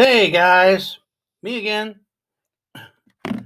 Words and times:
Hey 0.00 0.30
guys, 0.30 0.98
me 1.42 1.58
again. 1.58 2.00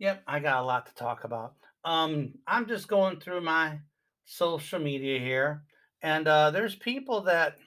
yep, 0.00 0.24
I 0.26 0.40
got 0.40 0.60
a 0.60 0.66
lot 0.66 0.86
to 0.86 0.94
talk 0.96 1.22
about. 1.22 1.54
Um, 1.84 2.32
I'm 2.48 2.66
just 2.66 2.88
going 2.88 3.20
through 3.20 3.42
my 3.42 3.78
social 4.24 4.80
media 4.80 5.20
here, 5.20 5.62
and 6.02 6.26
uh, 6.26 6.50
there's 6.50 6.74
people 6.74 7.20
that 7.20 7.58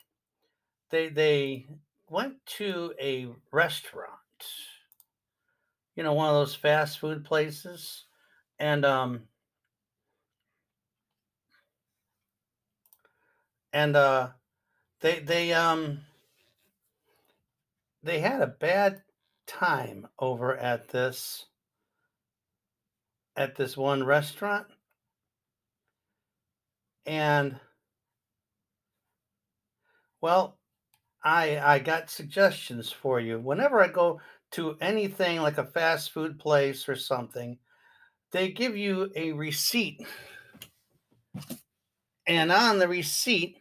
they 0.89 1.07
they 1.07 1.67
went 2.09 2.45
to 2.57 2.93
a 3.01 3.29
restaurant, 3.53 4.11
you 5.95 6.03
know, 6.03 6.11
one 6.11 6.27
of 6.27 6.35
those 6.35 6.53
fast 6.53 6.99
food 6.99 7.23
places, 7.23 8.07
and 8.59 8.83
um 8.83 9.21
and 13.71 13.95
uh 13.95 14.31
they 14.99 15.19
they 15.19 15.53
um 15.53 16.01
they 18.03 18.19
had 18.19 18.41
a 18.41 18.47
bad 18.47 19.01
time 19.45 20.07
over 20.19 20.55
at 20.55 20.89
this 20.89 21.45
at 23.35 23.55
this 23.55 23.77
one 23.77 24.03
restaurant, 24.03 24.67
and 27.05 27.59
well, 30.21 30.57
I 31.23 31.59
I 31.59 31.79
got 31.79 32.09
suggestions 32.09 32.91
for 32.91 33.19
you. 33.19 33.39
Whenever 33.39 33.83
I 33.83 33.87
go 33.87 34.21
to 34.51 34.77
anything 34.81 35.41
like 35.41 35.57
a 35.57 35.65
fast 35.65 36.11
food 36.11 36.39
place 36.39 36.87
or 36.87 36.95
something, 36.95 37.57
they 38.31 38.51
give 38.51 38.75
you 38.77 39.11
a 39.15 39.31
receipt, 39.33 40.05
and 42.27 42.51
on 42.51 42.79
the 42.79 42.87
receipt 42.87 43.57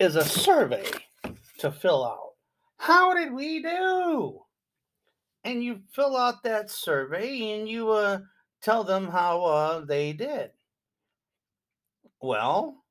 is 0.00 0.16
a 0.16 0.24
survey 0.24 0.90
to 1.64 1.72
fill 1.72 2.04
out. 2.04 2.34
How 2.76 3.14
did 3.14 3.32
we 3.32 3.62
do? 3.62 4.40
And 5.44 5.62
you 5.62 5.80
fill 5.92 6.16
out 6.16 6.42
that 6.42 6.70
survey 6.70 7.52
and 7.52 7.68
you 7.68 7.90
uh, 7.90 8.20
tell 8.62 8.84
them 8.84 9.08
how 9.08 9.42
uh, 9.44 9.84
they 9.84 10.12
did. 10.12 10.50
Well, 12.20 12.82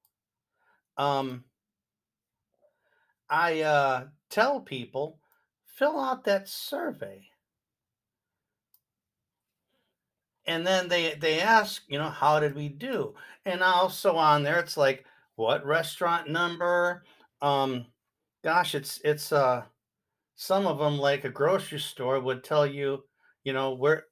um, 0.97 1.43
I 3.29 3.61
uh, 3.61 4.05
tell 4.29 4.59
people 4.59 5.19
fill 5.65 5.99
out 5.99 6.23
that 6.25 6.47
survey 6.47 7.25
and 10.45 10.65
then 10.65 10.87
they 10.87 11.15
they 11.15 11.39
ask, 11.39 11.83
you 11.87 11.97
know, 11.97 12.09
how 12.09 12.39
did 12.39 12.55
we 12.55 12.69
do? 12.69 13.15
And 13.45 13.63
also 13.63 14.15
on 14.15 14.43
there, 14.43 14.59
it's 14.59 14.77
like 14.77 15.05
what 15.35 15.65
restaurant 15.65 16.29
number? 16.29 17.03
Um, 17.41 17.85
gosh, 18.43 18.75
it's 18.75 18.99
it's 19.03 19.31
uh 19.31 19.63
some 20.35 20.67
of 20.67 20.79
them 20.79 20.97
like 20.97 21.23
a 21.23 21.29
grocery 21.29 21.79
store 21.79 22.19
would 22.19 22.43
tell 22.43 22.65
you, 22.65 23.03
you 23.43 23.53
know, 23.53 23.73
where 23.73 24.05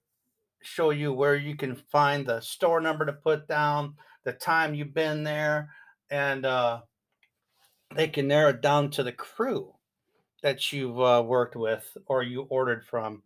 show 0.61 0.91
you 0.91 1.11
where 1.11 1.35
you 1.35 1.55
can 1.55 1.75
find 1.75 2.25
the 2.25 2.39
store 2.41 2.81
number 2.81 3.05
to 3.05 3.13
put 3.13 3.47
down, 3.47 3.95
the 4.23 4.33
time 4.33 4.75
you've 4.75 4.93
been 4.93 5.23
there, 5.23 5.69
and 6.09 6.45
uh, 6.45 6.81
they 7.95 8.07
can 8.07 8.27
narrow 8.27 8.49
it 8.49 8.61
down 8.61 8.91
to 8.91 9.03
the 9.03 9.11
crew 9.11 9.73
that 10.43 10.71
you've 10.71 10.99
uh, 10.99 11.23
worked 11.25 11.55
with 11.55 11.97
or 12.05 12.23
you 12.23 12.43
ordered 12.43 12.85
from. 12.85 13.23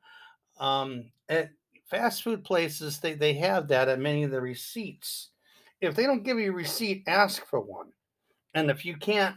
Um, 0.60 1.12
at 1.30 1.52
fast 1.86 2.24
food 2.24 2.44
places, 2.44 3.00
they, 3.00 3.14
they 3.14 3.34
have 3.34 3.68
that 3.70 3.90
at 3.90 4.00
many 4.00 4.24
of 4.24 4.32
the 4.32 4.42
receipts. 4.42 5.30
If 5.82 5.96
they 5.96 6.04
don't 6.04 6.24
give 6.24 6.40
you 6.40 6.52
a 6.52 6.56
receipt, 6.56 7.04
ask 7.08 7.46
for 7.46 7.60
one. 7.60 7.92
And 8.54 8.72
if 8.72 8.86
you 8.86 8.96
can't, 8.96 9.36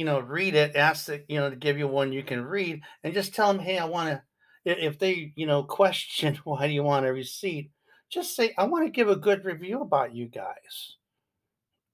you 0.00 0.06
know, 0.06 0.18
read 0.18 0.54
it, 0.54 0.76
ask 0.76 1.04
that, 1.04 1.26
you 1.28 1.38
know, 1.38 1.50
to 1.50 1.56
give 1.56 1.76
you 1.76 1.86
one 1.86 2.10
you 2.10 2.22
can 2.22 2.42
read 2.42 2.80
and 3.04 3.12
just 3.12 3.34
tell 3.34 3.52
them, 3.52 3.62
hey, 3.62 3.76
I 3.76 3.84
want 3.84 4.08
to, 4.08 4.22
if 4.64 4.98
they, 4.98 5.34
you 5.36 5.44
know, 5.44 5.62
question 5.80 6.40
why 6.44 6.66
do 6.66 6.72
you 6.72 6.82
want 6.82 7.04
a 7.04 7.12
receipt, 7.12 7.70
just 8.08 8.34
say, 8.34 8.54
I 8.56 8.64
want 8.64 8.86
to 8.86 8.90
give 8.90 9.10
a 9.10 9.14
good 9.14 9.44
review 9.44 9.82
about 9.82 10.14
you 10.14 10.26
guys. 10.26 10.96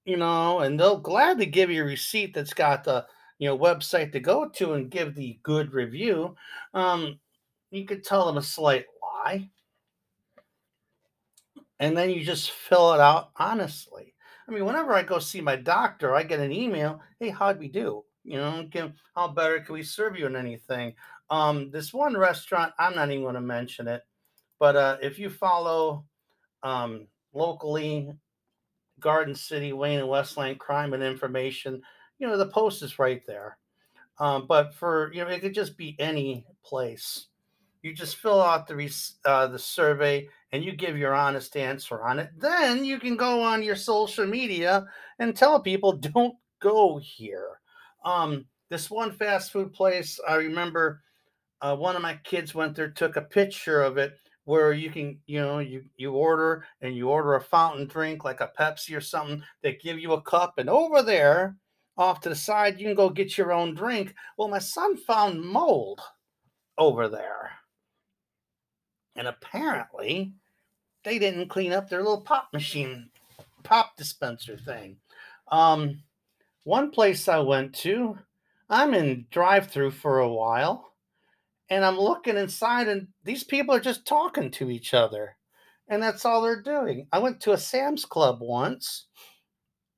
You 0.05 0.15
know, 0.15 0.59
and 0.59 0.79
they'll 0.79 1.01
gladly 1.01 1.47
give 1.47 1.69
you 1.69 1.83
a 1.83 1.85
receipt 1.85 2.33
that's 2.33 2.53
got 2.53 2.85
the, 2.85 3.05
you 3.39 3.49
know, 3.49 3.59
website 3.59 4.13
to 4.13 4.21
go 4.21 4.47
to 4.47 4.75
and 4.75 4.89
give 4.89 5.13
the 5.13 5.37
good 5.43 5.73
review. 5.73 6.33
Um, 6.73 7.19
you 7.71 7.83
could 7.83 8.05
tell 8.05 8.25
them 8.25 8.37
a 8.37 8.41
slight 8.41 8.85
lie 9.03 9.49
and 11.81 11.97
then 11.97 12.09
you 12.09 12.23
just 12.23 12.51
fill 12.51 12.93
it 12.93 13.01
out 13.01 13.31
honestly. 13.35 14.13
I 14.47 14.51
mean, 14.53 14.65
whenever 14.65 14.93
I 14.93 15.03
go 15.03 15.19
see 15.19 15.41
my 15.41 15.55
doctor, 15.55 16.15
I 16.15 16.23
get 16.23 16.39
an 16.39 16.51
email, 16.51 17.01
"Hey, 17.19 17.29
how'd 17.29 17.59
we 17.59 17.67
do? 17.67 18.05
You 18.23 18.37
know, 18.37 18.67
can, 18.71 18.93
how 19.15 19.29
better 19.29 19.59
can 19.59 19.73
we 19.73 19.83
serve 19.83 20.17
you 20.17 20.25
in 20.25 20.35
anything?" 20.35 20.95
Um, 21.29 21.69
this 21.71 21.93
one 21.93 22.15
restaurant, 22.15 22.73
I'm 22.79 22.95
not 22.95 23.09
even 23.09 23.23
going 23.23 23.35
to 23.35 23.41
mention 23.41 23.87
it, 23.87 24.03
but 24.59 24.75
uh, 24.75 24.97
if 25.01 25.19
you 25.19 25.29
follow 25.29 26.05
um, 26.63 27.07
locally, 27.33 28.13
Garden 28.99 29.35
City, 29.35 29.73
Wayne 29.73 29.99
and 29.99 30.07
Westland 30.07 30.59
crime 30.59 30.93
and 30.93 31.03
information, 31.03 31.81
you 32.19 32.27
know, 32.27 32.37
the 32.37 32.47
post 32.47 32.81
is 32.81 32.99
right 32.99 33.25
there. 33.27 33.57
Um, 34.19 34.47
but 34.47 34.73
for 34.73 35.11
you 35.13 35.23
know, 35.23 35.29
it 35.29 35.41
could 35.41 35.53
just 35.53 35.77
be 35.77 35.95
any 35.99 36.45
place. 36.63 37.27
You 37.83 37.93
just 37.93 38.15
fill 38.15 38.41
out 38.41 38.67
the 38.67 38.91
uh, 39.25 39.47
the 39.47 39.59
survey 39.59 40.27
and 40.51 40.63
you 40.63 40.71
give 40.73 40.97
your 40.97 41.13
honest 41.13 41.55
answer 41.57 42.01
on 42.03 42.19
it. 42.19 42.29
Then 42.37 42.85
you 42.85 42.99
can 42.99 43.17
go 43.17 43.41
on 43.41 43.63
your 43.63 43.75
social 43.75 44.25
media 44.25 44.85
and 45.19 45.35
tell 45.35 45.59
people 45.59 45.93
don't 45.93 46.35
go 46.61 46.99
here. 47.01 47.59
Um, 48.05 48.45
this 48.69 48.89
one 48.89 49.11
fast 49.11 49.51
food 49.51 49.73
place, 49.73 50.19
I 50.27 50.35
remember 50.35 51.01
uh, 51.61 51.75
one 51.75 51.95
of 51.95 52.01
my 52.01 52.19
kids 52.23 52.53
went 52.53 52.75
there, 52.75 52.89
took 52.89 53.15
a 53.15 53.21
picture 53.21 53.81
of 53.81 53.97
it 53.97 54.13
where 54.45 54.71
you 54.71 54.89
can, 54.89 55.19
you 55.25 55.41
know, 55.41 55.59
you 55.59 55.83
you 55.97 56.13
order 56.13 56.63
and 56.81 56.95
you 56.95 57.09
order 57.09 57.35
a 57.35 57.41
fountain 57.41 57.85
drink 57.85 58.23
like 58.23 58.39
a 58.39 58.51
Pepsi 58.57 58.95
or 58.95 59.01
something. 59.01 59.43
They 59.61 59.73
give 59.73 59.99
you 59.99 60.13
a 60.13 60.21
cup, 60.21 60.53
and 60.57 60.69
over 60.69 61.01
there, 61.01 61.57
off 61.97 62.21
to 62.21 62.29
the 62.29 62.35
side, 62.35 62.79
you 62.79 62.85
can 62.85 62.95
go 62.95 63.09
get 63.09 63.37
your 63.37 63.51
own 63.51 63.73
drink. 63.73 64.13
Well, 64.37 64.47
my 64.47 64.59
son 64.59 64.95
found 64.95 65.41
mold 65.41 65.99
over 66.77 67.09
there. 67.09 67.51
And 69.17 69.27
apparently, 69.27 70.33
they 71.03 71.19
didn't 71.19 71.49
clean 71.49 71.73
up 71.73 71.89
their 71.89 72.03
little 72.03 72.21
pop 72.21 72.49
machine, 72.53 73.09
pop 73.63 73.97
dispenser 73.97 74.57
thing. 74.57 74.97
Um, 75.51 76.03
one 76.63 76.91
place 76.91 77.27
I 77.27 77.39
went 77.39 77.73
to, 77.75 78.17
I'm 78.69 78.93
in 78.93 79.25
drive 79.31 79.67
through 79.67 79.91
for 79.91 80.19
a 80.19 80.29
while, 80.29 80.93
and 81.69 81.83
I'm 81.83 81.97
looking 81.99 82.37
inside, 82.37 82.87
and 82.87 83.07
these 83.23 83.43
people 83.43 83.73
are 83.73 83.79
just 83.79 84.05
talking 84.05 84.51
to 84.51 84.69
each 84.69 84.93
other. 84.93 85.35
And 85.87 86.03
that's 86.03 86.25
all 86.25 86.41
they're 86.41 86.61
doing. 86.61 87.07
I 87.11 87.19
went 87.19 87.39
to 87.41 87.53
a 87.53 87.57
Sam's 87.57 88.05
Club 88.05 88.39
once, 88.41 89.07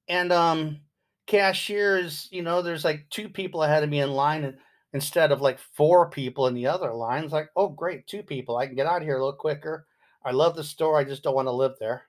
and 0.07 0.31
um, 0.31 0.81
cashiers, 1.25 2.27
you 2.31 2.43
know, 2.43 2.61
there's 2.61 2.85
like 2.85 3.07
two 3.09 3.27
people 3.27 3.63
ahead 3.63 3.83
of 3.83 3.89
me 3.89 4.01
in 4.01 4.11
line, 4.11 4.43
and 4.43 4.57
instead 4.93 5.31
of 5.31 5.41
like 5.41 5.59
four 5.75 6.09
people 6.09 6.47
in 6.47 6.53
the 6.53 6.67
other 6.67 6.93
lines. 6.93 7.31
Like, 7.31 7.49
oh, 7.55 7.69
great, 7.69 8.07
two 8.07 8.23
people. 8.23 8.57
I 8.57 8.65
can 8.65 8.75
get 8.75 8.87
out 8.87 9.01
of 9.01 9.03
here 9.03 9.17
a 9.17 9.19
little 9.19 9.33
quicker. 9.33 9.85
I 10.25 10.31
love 10.31 10.55
the 10.55 10.63
store. 10.63 10.97
I 10.97 11.03
just 11.03 11.23
don't 11.23 11.35
want 11.35 11.47
to 11.47 11.51
live 11.51 11.73
there. 11.79 12.03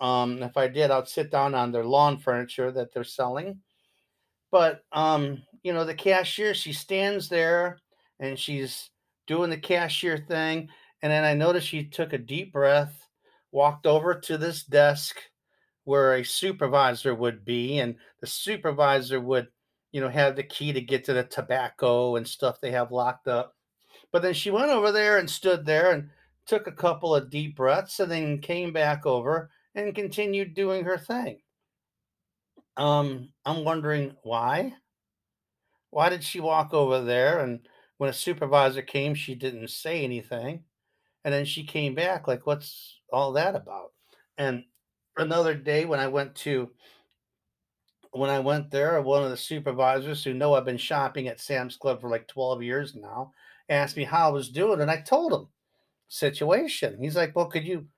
Um, 0.00 0.42
if 0.42 0.56
I 0.56 0.68
did, 0.68 0.90
I'd 0.90 1.08
sit 1.08 1.30
down 1.30 1.54
on 1.54 1.72
their 1.72 1.84
lawn 1.84 2.18
furniture 2.18 2.72
that 2.72 2.92
they're 2.92 3.04
selling. 3.04 3.60
But 4.50 4.84
um, 4.92 5.42
you 5.62 5.72
know, 5.72 5.84
the 5.84 5.94
cashier, 5.94 6.54
she 6.54 6.72
stands 6.72 7.28
there 7.28 7.78
and 8.20 8.38
she's 8.38 8.90
doing 9.26 9.50
the 9.50 9.56
cashier 9.56 10.18
thing. 10.18 10.68
And 11.02 11.10
then 11.10 11.24
I 11.24 11.34
noticed 11.34 11.68
she 11.68 11.84
took 11.84 12.12
a 12.12 12.18
deep 12.18 12.52
breath, 12.52 13.06
walked 13.50 13.86
over 13.86 14.14
to 14.14 14.38
this 14.38 14.64
desk 14.64 15.16
where 15.84 16.14
a 16.14 16.24
supervisor 16.24 17.14
would 17.14 17.44
be, 17.44 17.80
and 17.80 17.96
the 18.20 18.26
supervisor 18.26 19.20
would 19.20 19.48
you 19.92 20.00
know, 20.00 20.08
have 20.08 20.36
the 20.36 20.42
key 20.42 20.72
to 20.72 20.80
get 20.80 21.04
to 21.04 21.12
the 21.12 21.24
tobacco 21.24 22.16
and 22.16 22.26
stuff 22.26 22.60
they 22.60 22.70
have 22.72 22.90
locked 22.90 23.28
up. 23.28 23.54
But 24.10 24.22
then 24.22 24.34
she 24.34 24.50
went 24.50 24.70
over 24.70 24.90
there 24.90 25.18
and 25.18 25.28
stood 25.28 25.64
there 25.64 25.92
and 25.92 26.10
took 26.46 26.66
a 26.66 26.72
couple 26.72 27.14
of 27.14 27.30
deep 27.30 27.56
breaths 27.56 28.00
and 28.00 28.10
then 28.10 28.40
came 28.40 28.72
back 28.72 29.06
over 29.06 29.50
and 29.74 29.94
continued 29.94 30.54
doing 30.54 30.84
her 30.84 30.98
thing. 30.98 31.40
Um, 32.76 33.30
I'm 33.44 33.64
wondering 33.64 34.16
why. 34.22 34.74
Why 35.90 36.08
did 36.08 36.24
she 36.24 36.40
walk 36.40 36.72
over 36.72 37.02
there 37.02 37.40
and 37.40 37.60
when 37.98 38.10
a 38.10 38.14
supervisor 38.14 38.82
came, 38.82 39.14
she 39.14 39.34
didn't 39.34 39.68
say 39.68 40.02
anything? 40.02 40.64
And 41.24 41.32
then 41.32 41.44
she 41.44 41.64
came 41.64 41.94
back 41.94 42.26
like, 42.26 42.46
what's 42.46 42.98
all 43.12 43.32
that 43.32 43.54
about? 43.54 43.92
And 44.38 44.64
another 45.16 45.54
day 45.54 45.84
when 45.84 46.00
I 46.00 46.08
went 46.08 46.34
to 46.36 46.70
when 48.12 48.30
I 48.30 48.40
went 48.40 48.70
there, 48.70 49.00
one 49.02 49.24
of 49.24 49.30
the 49.30 49.36
supervisors 49.36 50.22
who 50.22 50.34
know 50.34 50.54
I've 50.54 50.64
been 50.64 50.76
shopping 50.76 51.28
at 51.28 51.40
Sam's 51.40 51.76
Club 51.76 52.00
for 52.00 52.10
like 52.10 52.28
12 52.28 52.62
years 52.62 52.94
now 52.94 53.32
asked 53.68 53.96
me 53.96 54.04
how 54.04 54.28
I 54.28 54.32
was 54.32 54.50
doing, 54.50 54.80
and 54.80 54.90
I 54.90 55.00
told 55.00 55.32
him 55.32 55.48
situation. 56.08 56.98
He's 57.02 57.16
like, 57.16 57.34
"Well, 57.36 57.46
could 57.46 57.66
you, 57.66 57.88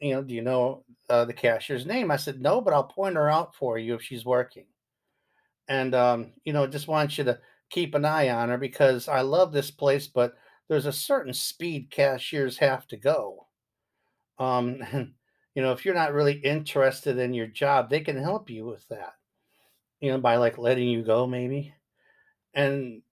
you 0.00 0.14
know, 0.14 0.22
do 0.22 0.34
you 0.34 0.42
know 0.42 0.84
uh, 1.10 1.24
the 1.24 1.32
cashier's 1.34 1.86
name?" 1.86 2.10
I 2.10 2.16
said, 2.16 2.40
"No, 2.40 2.60
but 2.60 2.74
I'll 2.74 2.84
point 2.84 3.16
her 3.16 3.30
out 3.30 3.54
for 3.54 3.78
you 3.78 3.94
if 3.94 4.02
she's 4.02 4.24
working." 4.24 4.66
And 5.68 5.94
um, 5.94 6.32
you 6.44 6.52
know, 6.52 6.66
just 6.66 6.88
want 6.88 7.16
you 7.18 7.24
to 7.24 7.40
keep 7.70 7.94
an 7.94 8.04
eye 8.04 8.28
on 8.30 8.50
her 8.50 8.58
because 8.58 9.08
I 9.08 9.22
love 9.22 9.52
this 9.52 9.70
place, 9.70 10.06
but 10.06 10.34
there's 10.68 10.86
a 10.86 10.92
certain 10.92 11.32
speed 11.32 11.90
cashiers 11.90 12.58
have 12.58 12.86
to 12.88 12.96
go. 12.96 13.46
Um, 14.38 14.82
you 15.54 15.62
know, 15.62 15.72
if 15.72 15.84
you're 15.84 15.94
not 15.94 16.12
really 16.12 16.34
interested 16.38 17.18
in 17.18 17.34
your 17.34 17.46
job, 17.46 17.90
they 17.90 18.00
can 18.00 18.16
help 18.16 18.50
you 18.50 18.66
with 18.66 18.86
that, 18.88 19.14
you 20.00 20.10
know, 20.10 20.18
by 20.18 20.36
like 20.36 20.58
letting 20.58 20.88
you 20.88 21.02
go 21.02 21.26
maybe. 21.26 21.74
And 22.54 23.02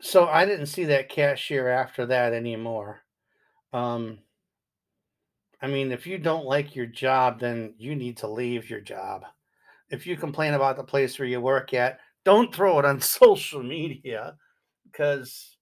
so 0.00 0.26
I 0.26 0.44
didn't 0.44 0.66
see 0.66 0.84
that 0.86 1.08
cashier 1.08 1.68
after 1.68 2.06
that 2.06 2.32
anymore. 2.32 3.02
Um, 3.72 4.18
I 5.60 5.68
mean, 5.68 5.92
if 5.92 6.06
you 6.06 6.18
don't 6.18 6.44
like 6.44 6.74
your 6.74 6.86
job, 6.86 7.38
then 7.38 7.74
you 7.78 7.94
need 7.94 8.16
to 8.18 8.28
leave 8.28 8.68
your 8.68 8.80
job. 8.80 9.22
If 9.90 10.06
you 10.06 10.16
complain 10.16 10.54
about 10.54 10.76
the 10.76 10.84
place 10.84 11.18
where 11.18 11.28
you 11.28 11.40
work 11.40 11.72
at, 11.72 12.00
don't 12.24 12.54
throw 12.54 12.78
it 12.78 12.84
on 12.84 13.00
social 13.00 13.62
media 13.62 14.36
because 14.84 15.56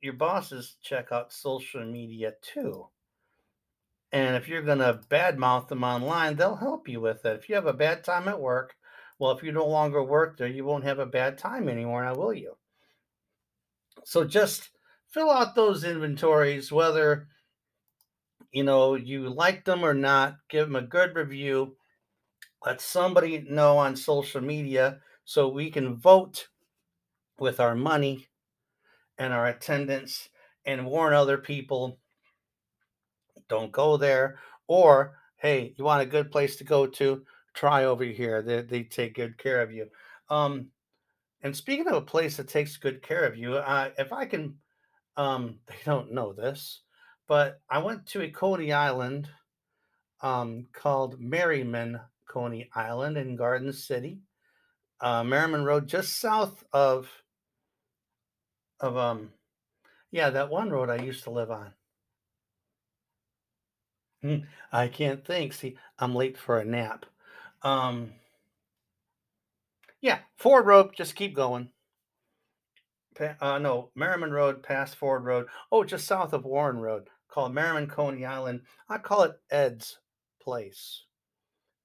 your 0.00 0.14
bosses 0.14 0.76
check 0.82 1.12
out 1.12 1.32
social 1.32 1.84
media 1.84 2.32
too. 2.40 2.86
And 4.12 4.34
if 4.36 4.48
you're 4.48 4.62
going 4.62 4.78
to 4.78 5.00
badmouth 5.08 5.68
them 5.68 5.84
online, 5.84 6.36
they'll 6.36 6.56
help 6.56 6.88
you 6.88 7.00
with 7.00 7.24
it. 7.24 7.38
If 7.38 7.48
you 7.48 7.54
have 7.54 7.66
a 7.66 7.72
bad 7.72 8.02
time 8.02 8.26
at 8.26 8.40
work, 8.40 8.74
well, 9.20 9.32
if 9.32 9.42
you 9.42 9.52
no 9.52 9.66
longer 9.66 10.02
work 10.02 10.38
there, 10.38 10.48
you 10.48 10.64
won't 10.64 10.84
have 10.84 10.98
a 10.98 11.04
bad 11.04 11.36
time 11.36 11.68
anymore, 11.68 12.02
now 12.02 12.14
will 12.14 12.32
you? 12.32 12.54
So 14.02 14.24
just 14.24 14.70
fill 15.08 15.30
out 15.30 15.54
those 15.54 15.84
inventories, 15.84 16.72
whether 16.72 17.28
you 18.50 18.64
know 18.64 18.94
you 18.94 19.28
like 19.28 19.66
them 19.66 19.84
or 19.84 19.92
not. 19.92 20.36
Give 20.48 20.66
them 20.66 20.76
a 20.76 20.82
good 20.82 21.14
review. 21.14 21.76
Let 22.64 22.80
somebody 22.80 23.44
know 23.46 23.76
on 23.76 23.94
social 23.94 24.40
media 24.40 25.00
so 25.24 25.48
we 25.48 25.70
can 25.70 25.96
vote 25.96 26.48
with 27.38 27.60
our 27.60 27.74
money 27.74 28.26
and 29.18 29.34
our 29.34 29.48
attendance 29.48 30.30
and 30.64 30.86
warn 30.86 31.12
other 31.12 31.36
people 31.36 31.98
don't 33.50 33.70
go 33.70 33.98
there. 33.98 34.38
Or, 34.66 35.18
hey, 35.36 35.74
you 35.76 35.84
want 35.84 36.02
a 36.02 36.06
good 36.06 36.30
place 36.30 36.56
to 36.56 36.64
go 36.64 36.86
to? 36.86 37.22
Try 37.54 37.84
over 37.84 38.04
here. 38.04 38.42
They, 38.42 38.62
they 38.62 38.82
take 38.84 39.14
good 39.14 39.38
care 39.38 39.60
of 39.62 39.72
you. 39.72 39.88
Um, 40.28 40.68
and 41.42 41.56
speaking 41.56 41.88
of 41.88 41.94
a 41.94 42.02
place 42.02 42.36
that 42.36 42.48
takes 42.48 42.76
good 42.76 43.02
care 43.02 43.24
of 43.24 43.36
you, 43.36 43.56
uh, 43.56 43.90
if 43.98 44.12
I 44.12 44.26
can, 44.26 44.58
um, 45.16 45.60
they 45.66 45.76
don't 45.84 46.12
know 46.12 46.32
this, 46.32 46.82
but 47.28 47.60
I 47.68 47.78
went 47.78 48.06
to 48.08 48.22
a 48.22 48.30
Coney 48.30 48.72
Island 48.72 49.28
um, 50.22 50.66
called 50.72 51.20
Merriman 51.20 52.00
Coney 52.28 52.70
Island 52.74 53.16
in 53.16 53.36
Garden 53.36 53.72
City, 53.72 54.20
uh, 55.00 55.24
Merriman 55.24 55.64
Road, 55.64 55.88
just 55.88 56.18
south 56.20 56.64
of 56.72 57.10
of 58.80 58.96
um, 58.96 59.30
yeah, 60.10 60.30
that 60.30 60.50
one 60.50 60.70
road 60.70 60.90
I 60.90 60.96
used 60.96 61.24
to 61.24 61.30
live 61.30 61.50
on. 61.50 61.72
Hmm, 64.22 64.36
I 64.72 64.88
can't 64.88 65.24
think. 65.24 65.52
See, 65.52 65.76
I'm 65.98 66.14
late 66.14 66.36
for 66.36 66.58
a 66.58 66.64
nap. 66.64 67.06
Um, 67.62 68.12
yeah, 70.00 70.20
Ford 70.36 70.66
Road. 70.66 70.90
Just 70.96 71.14
keep 71.14 71.34
going. 71.34 71.70
Uh, 73.40 73.58
no, 73.58 73.90
Merriman 73.94 74.30
Road 74.30 74.62
past 74.62 74.96
Ford 74.96 75.24
Road. 75.24 75.46
Oh, 75.70 75.84
just 75.84 76.06
south 76.06 76.32
of 76.32 76.44
Warren 76.44 76.78
Road, 76.78 77.08
called 77.28 77.52
Merriman 77.52 77.86
Coney 77.86 78.24
Island. 78.24 78.62
I 78.88 78.98
call 78.98 79.24
it 79.24 79.38
Ed's 79.50 79.98
Place 80.40 81.04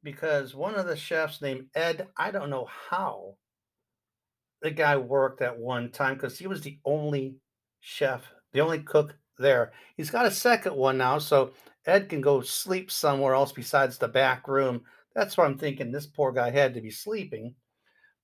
because 0.02 0.56
one 0.56 0.76
of 0.76 0.86
the 0.86 0.96
chefs 0.96 1.42
named 1.42 1.66
Ed. 1.76 2.08
I 2.16 2.32
don't 2.32 2.50
know 2.50 2.70
how 2.90 3.36
the 4.62 4.72
guy 4.72 4.96
worked 4.96 5.42
at 5.42 5.58
one 5.58 5.92
time 5.92 6.14
because 6.14 6.40
he 6.40 6.48
was 6.48 6.62
the 6.62 6.80
only 6.86 7.36
chef, 7.82 8.24
the 8.54 8.62
only 8.62 8.80
cook 8.80 9.16
there. 9.38 9.74
He's 9.98 10.10
got 10.10 10.26
a 10.26 10.32
second 10.32 10.76
one 10.76 10.98
now, 10.98 11.20
so 11.20 11.52
Ed 11.86 12.08
can 12.08 12.22
go 12.22 12.40
sleep 12.42 12.90
somewhere 12.92 13.34
else 13.34 13.52
besides 13.52 13.98
the 13.98 14.08
back 14.08 14.48
room. 14.48 14.84
That's 15.16 15.38
what 15.38 15.48
I'm 15.48 15.58
thinking. 15.58 15.92
This 15.92 16.06
poor 16.08 16.32
guy 16.32 16.52
had 16.52 16.74
to 16.74 16.82
be 16.82 16.92
sleeping, 16.92 17.56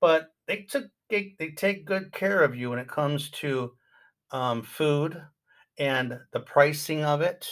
but 0.02 0.30
they 0.48 0.64
took 0.64 0.86
they, 1.10 1.36
they 1.40 1.52
take 1.52 1.86
good 1.86 2.12
care 2.14 2.44
of 2.44 2.56
you 2.56 2.72
when 2.72 2.80
it 2.80 2.88
comes 2.90 3.30
to 3.32 3.74
um, 4.32 4.64
food 4.64 5.22
and 5.80 6.20
the 6.34 6.42
pricing 6.42 7.04
of 7.06 7.22
it, 7.22 7.48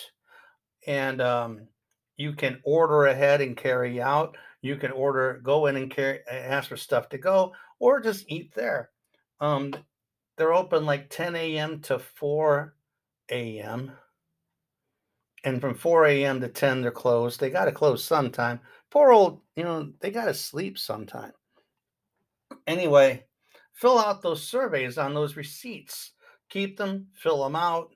and 0.87 1.21
um, 1.21 1.67
you 2.17 2.33
can 2.33 2.61
order 2.63 3.07
ahead 3.07 3.41
and 3.41 3.57
carry 3.57 4.01
out. 4.01 4.37
You 4.61 4.77
can 4.77 4.91
order, 4.91 5.41
go 5.43 5.67
in 5.67 5.77
and 5.77 5.91
carry, 5.91 6.21
ask 6.29 6.69
for 6.69 6.77
stuff 6.77 7.09
to 7.09 7.17
go, 7.17 7.53
or 7.79 8.01
just 8.01 8.25
eat 8.29 8.53
there. 8.55 8.91
Um, 9.41 9.73
they're 10.37 10.53
open 10.53 10.85
like 10.85 11.09
10 11.09 11.57
a.m. 11.57 11.81
to 11.83 11.99
4 11.99 12.75
a.m. 13.59 13.93
And 15.43 15.61
from 15.61 15.73
4 15.73 16.05
a.m. 16.07 16.41
to 16.41 16.49
10, 16.49 16.81
they're 16.81 16.91
closed. 16.91 17.39
They 17.39 17.49
got 17.49 17.65
to 17.65 17.71
close 17.71 18.03
sometime. 18.03 18.59
Poor 18.91 19.11
old, 19.11 19.41
you 19.55 19.63
know, 19.63 19.91
they 20.01 20.11
got 20.11 20.25
to 20.25 20.33
sleep 20.33 20.77
sometime. 20.77 21.31
Anyway, 22.67 23.25
fill 23.73 23.99
out 23.99 24.21
those 24.21 24.43
surveys 24.43 24.97
on 24.97 25.13
those 25.13 25.37
receipts. 25.37 26.11
Keep 26.49 26.77
them, 26.77 27.07
fill 27.15 27.43
them 27.43 27.55
out. 27.55 27.93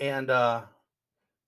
And, 0.00 0.30
uh, 0.30 0.62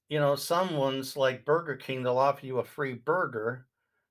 you 0.09 0.21
know, 0.21 0.37
some 0.37 0.77
ones 0.77 1.17
like 1.17 1.45
Burger 1.45 1.77
King, 1.77 2.03
they'll 2.03 2.19
offer 2.19 2.47
you 2.47 2.59
a 2.59 2.65
free 2.65 2.95
burger, 2.95 3.67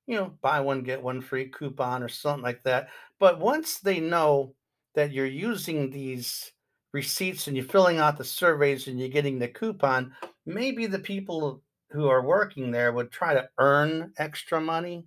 you 0.08 0.16
know, 0.16 0.34
buy 0.42 0.60
one, 0.60 0.84
get 0.84 1.02
one 1.02 1.22
free 1.22 1.50
coupon 1.50 2.04
or 2.04 2.10
something 2.10 2.44
like 2.44 2.64
that. 2.64 2.90
But 3.20 3.40
once 3.40 3.80
they 3.80 4.00
know 4.00 4.56
that 4.96 5.12
you're 5.12 5.26
using 5.26 5.90
these 5.90 6.52
receipts 6.92 7.48
and 7.48 7.56
you're 7.56 7.66
filling 7.66 7.98
out 7.98 8.18
the 8.18 8.24
surveys 8.24 8.88
and 8.88 9.00
you're 9.00 9.10
getting 9.10 9.40
the 9.40 9.48
coupon, 9.48 10.14
maybe 10.46 10.86
the 10.88 11.00
people 11.00 11.64
who 11.92 12.08
are 12.08 12.26
working 12.26 12.72
there 12.72 12.92
would 12.92 13.12
try 13.12 13.34
to 13.34 13.50
earn 13.58 14.14
extra 14.18 14.60
money 14.60 15.06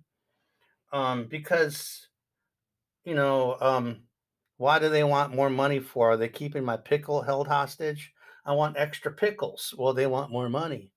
um, 0.91 1.27
because, 1.27 2.07
you 3.03 3.15
know, 3.15 3.57
um, 3.61 4.03
why 4.57 4.79
do 4.79 4.89
they 4.89 5.03
want 5.03 5.35
more 5.35 5.49
money 5.49 5.79
for? 5.79 6.11
Are 6.11 6.17
they 6.17 6.29
keeping 6.29 6.63
my 6.65 6.77
pickle 6.77 7.21
held 7.21 7.47
hostage? 7.47 8.13
I 8.45 8.53
want 8.53 8.77
extra 8.77 9.11
pickles. 9.13 9.73
Well, 9.77 9.93
they 9.93 10.07
want 10.07 10.31
more 10.31 10.49
money. 10.49 10.93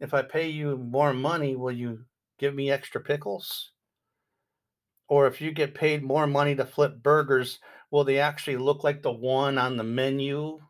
If 0.00 0.14
I 0.14 0.22
pay 0.22 0.48
you 0.48 0.76
more 0.76 1.12
money, 1.12 1.56
will 1.56 1.72
you 1.72 2.04
give 2.38 2.54
me 2.54 2.70
extra 2.70 3.00
pickles? 3.00 3.72
Or 5.08 5.26
if 5.26 5.40
you 5.40 5.52
get 5.52 5.74
paid 5.74 6.02
more 6.02 6.26
money 6.26 6.54
to 6.56 6.64
flip 6.66 7.02
burgers, 7.02 7.58
will 7.90 8.04
they 8.04 8.18
actually 8.18 8.56
look 8.56 8.84
like 8.84 9.02
the 9.02 9.12
one 9.12 9.58
on 9.58 9.76
the 9.76 9.84
menu? 9.84 10.60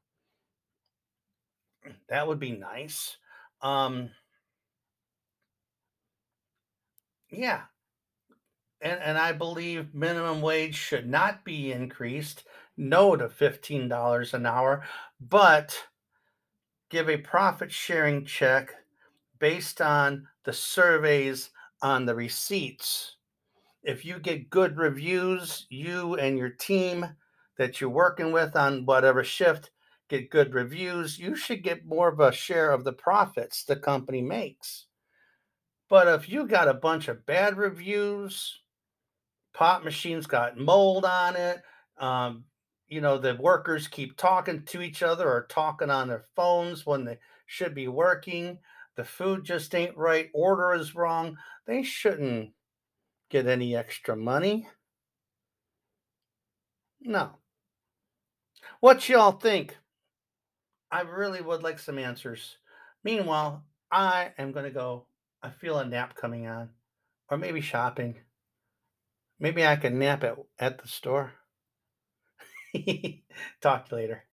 That 2.09 2.27
would 2.27 2.39
be 2.39 2.53
nice. 2.53 3.17
Um, 3.63 4.11
yeah. 7.31 7.63
And, 8.81 9.01
and 9.01 9.19
I 9.19 9.33
believe 9.33 9.95
minimum 9.95 10.43
wage 10.43 10.75
should 10.75 11.09
not 11.09 11.45
be 11.45 11.73
increased. 11.73 12.45
No 12.77 13.17
to 13.17 13.29
$15 13.29 14.35
an 14.35 14.47
hour, 14.47 14.83
but 15.21 15.85
give 16.91 17.09
a 17.09 17.17
profit 17.17 17.71
sharing 17.71 18.25
check 18.25 18.75
based 19.39 19.81
on 19.81 20.27
the 20.45 20.53
surveys 20.53 21.51
on 21.83 22.07
the 22.07 22.15
receipts. 22.15 23.17
If 23.83 24.05
you 24.05 24.19
get 24.19 24.51
good 24.51 24.77
reviews, 24.77 25.67
you 25.69 26.15
and 26.17 26.39
your 26.39 26.51
team 26.51 27.07
that 27.59 27.81
you're 27.81 27.91
working 27.91 28.33
with 28.33 28.57
on 28.57 28.87
whatever 28.87 29.23
shift 29.23 29.71
get 30.09 30.31
good 30.31 30.55
reviews, 30.55 31.19
you 31.19 31.35
should 31.35 31.63
get 31.63 31.87
more 31.87 32.09
of 32.09 32.21
a 32.21 32.33
share 32.33 32.73
of 32.73 32.85
the 32.85 32.93
profits 32.93 33.65
the 33.65 33.77
company 33.77 34.23
makes. 34.23 34.87
But 35.89 36.09
if 36.09 36.29
you 36.29 36.47
got 36.47 36.69
a 36.69 36.75
bunch 36.75 37.09
of 37.09 37.27
bad 37.27 37.57
reviews, 37.57 38.61
pot 39.53 39.85
machines 39.85 40.27
got 40.27 40.59
mold 40.59 41.05
on 41.05 41.37
it, 41.37 41.63
um, 41.99 42.45
you 42.89 43.01
know, 43.01 43.19
the 43.19 43.35
workers 43.37 43.89
keep 43.89 44.17
talking 44.17 44.63
to 44.67 44.83
each 44.83 45.03
other 45.03 45.29
or 45.29 45.47
talking 45.49 45.91
on 45.91 46.09
their 46.09 46.25
phones 46.37 46.85
when 46.85 47.05
they 47.05 47.19
should 47.47 47.75
be 47.75 47.89
working. 47.89 48.59
The 48.97 49.05
food 49.05 49.45
just 49.45 49.75
ain't 49.75 49.97
right. 49.97 50.31
Order 50.35 50.75
is 50.75 50.95
wrong. 50.95 51.37
They 51.67 51.83
shouldn't 51.83 52.51
get 53.31 53.47
any 53.47 53.75
extra 53.75 54.17
money. 54.17 54.69
No. 57.01 57.39
What 58.81 59.09
y'all 59.09 59.33
think? 59.33 59.77
I 60.95 61.01
really 61.01 61.41
would 61.41 61.65
like 61.65 61.81
some 61.81 61.99
answers. 61.99 62.57
Meanwhile, 63.03 63.65
I 63.91 64.31
am 64.39 64.53
going 64.53 64.67
to 64.67 64.71
go. 64.71 65.07
I 65.43 65.51
feel 65.51 65.77
a 65.81 65.85
nap 65.85 66.15
coming 66.15 66.47
on, 66.47 66.71
or 67.29 67.37
maybe 67.37 67.61
shopping. 67.61 68.15
Maybe 69.41 69.67
I 69.67 69.75
can 69.75 69.99
nap 69.99 70.23
at, 70.23 70.37
at 70.57 70.81
the 70.81 70.87
store. 70.87 71.33
Talk 73.61 73.89
to 73.89 73.97
you 73.97 74.03
later. 74.03 74.23